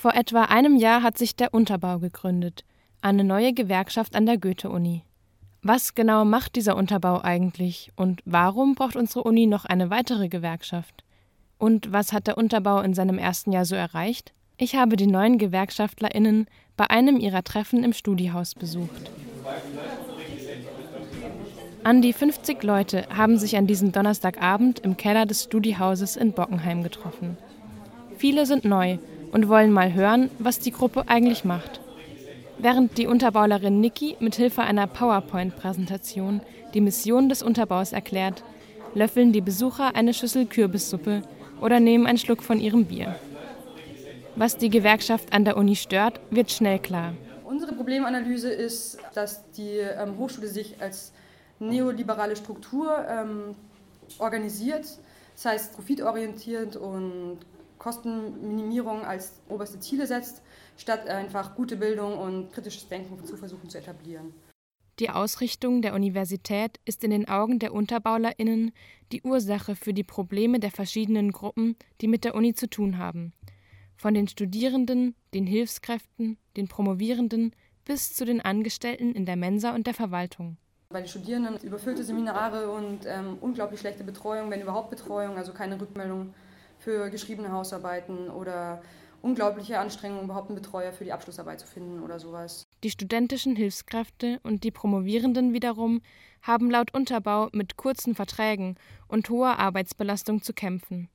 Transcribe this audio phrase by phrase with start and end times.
[0.00, 2.64] Vor etwa einem Jahr hat sich der Unterbau gegründet,
[3.02, 5.02] eine neue Gewerkschaft an der Goethe-Uni.
[5.62, 11.04] Was genau macht dieser Unterbau eigentlich und warum braucht unsere Uni noch eine weitere Gewerkschaft?
[11.58, 14.32] Und was hat der Unterbau in seinem ersten Jahr so erreicht?
[14.56, 16.46] Ich habe die neuen GewerkschaftlerInnen
[16.78, 19.10] bei einem ihrer Treffen im Studiehaus besucht.
[21.84, 26.82] An die 50 Leute haben sich an diesem Donnerstagabend im Keller des Studiehauses in Bockenheim
[26.82, 27.36] getroffen.
[28.16, 28.96] Viele sind neu
[29.32, 31.80] und wollen mal hören, was die Gruppe eigentlich macht.
[32.58, 36.42] Während die Unterbaulerin Niki mit Hilfe einer PowerPoint-Präsentation
[36.74, 38.44] die Mission des Unterbaus erklärt,
[38.94, 41.22] löffeln die Besucher eine Schüssel Kürbissuppe
[41.60, 43.16] oder nehmen einen Schluck von ihrem Bier.
[44.36, 47.14] Was die Gewerkschaft an der Uni stört, wird schnell klar.
[47.44, 51.12] Unsere Problemanalyse ist, dass die ähm, Hochschule sich als
[51.58, 53.54] neoliberale Struktur ähm,
[54.18, 54.86] organisiert,
[55.34, 57.38] das heißt profitorientiert und
[57.80, 60.42] Kostenminimierung als oberste Ziele setzt,
[60.76, 64.32] statt einfach gute Bildung und kritisches Denken zu versuchen zu etablieren.
[65.00, 68.72] Die Ausrichtung der Universität ist in den Augen der UnterbaulerInnen
[69.12, 73.32] die Ursache für die Probleme der verschiedenen Gruppen, die mit der Uni zu tun haben.
[73.96, 79.86] Von den Studierenden, den Hilfskräften, den Promovierenden bis zu den Angestellten in der Mensa und
[79.86, 80.58] der Verwaltung.
[80.90, 85.80] Bei den Studierenden überfüllte Seminare und ähm, unglaublich schlechte Betreuung, wenn überhaupt Betreuung, also keine
[85.80, 86.34] Rückmeldung
[86.80, 88.82] für geschriebene Hausarbeiten oder
[89.22, 92.66] unglaubliche Anstrengungen, überhaupt einen Betreuer für die Abschlussarbeit zu finden oder sowas.
[92.82, 96.00] Die studentischen Hilfskräfte und die Promovierenden wiederum
[96.42, 98.76] haben laut Unterbau mit kurzen Verträgen
[99.08, 101.08] und hoher Arbeitsbelastung zu kämpfen.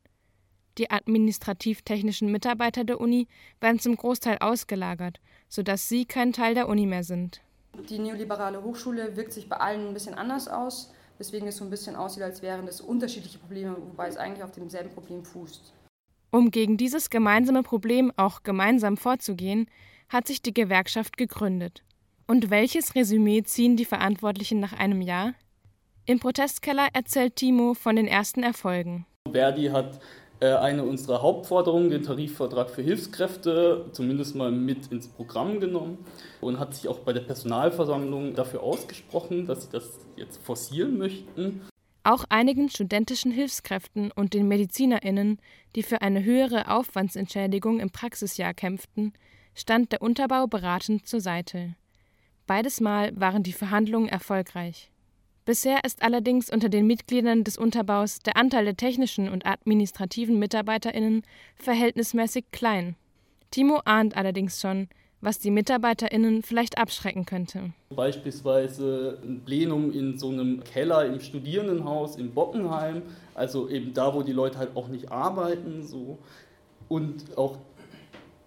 [0.78, 3.28] Die administrativ-technischen Mitarbeiter der Uni
[3.62, 7.42] werden zum Großteil ausgelagert, sodass sie kein Teil der Uni mehr sind.
[7.90, 11.70] Die neoliberale Hochschule wirkt sich bei allen ein bisschen anders aus, weswegen es so ein
[11.70, 15.74] bisschen aussieht, als wären es unterschiedliche Probleme, wobei es eigentlich auf demselben Problem fußt.
[16.32, 19.68] Um gegen dieses gemeinsame Problem auch gemeinsam vorzugehen,
[20.10, 21.84] hat sich die Gewerkschaft gegründet.
[22.28, 25.34] Und welches Resümee ziehen die Verantwortlichen nach einem Jahr?
[26.06, 29.06] Im Protestkeller erzählt Timo von den ersten Erfolgen.
[29.32, 30.00] Verdi hat
[30.42, 36.00] eine unserer Hauptforderungen, den Tarifvertrag für Hilfskräfte, zumindest mal mit ins Programm genommen
[36.42, 41.62] und hat sich auch bei der Personalversammlung dafür ausgesprochen, dass sie das jetzt forcieren möchten.
[42.04, 45.40] Auch einigen studentischen Hilfskräften und den MedizinerInnen,
[45.76, 49.14] die für eine höhere Aufwandsentschädigung im Praxisjahr kämpften,
[49.56, 51.76] stand der Unterbau beratend zur Seite.
[52.46, 54.92] Beides Mal waren die Verhandlungen erfolgreich.
[55.46, 61.22] Bisher ist allerdings unter den Mitgliedern des Unterbaus der Anteil der technischen und administrativen MitarbeiterInnen
[61.56, 62.96] verhältnismäßig klein.
[63.52, 64.90] Timo ahnt allerdings schon,
[65.22, 67.74] was die MitarbeiterInnen vielleicht abschrecken könnte.
[67.92, 73.04] Beispielsweise ein Plenum in so einem Keller im Studierendenhaus in Bockenheim,
[73.36, 76.18] also eben da, wo die Leute halt auch nicht arbeiten, so.
[76.90, 77.60] Und auch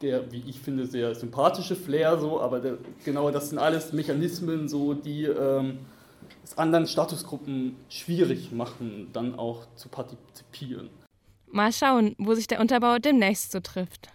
[0.03, 4.69] der, wie ich finde, sehr sympathische Flair, so, aber der, genau das sind alles Mechanismen,
[4.69, 5.79] so, die ähm,
[6.49, 10.91] es anderen Statusgruppen schwierig machen, dann auch zu partizipieren.
[11.51, 14.11] Mal schauen, wo sich der Unterbau demnächst so trifft.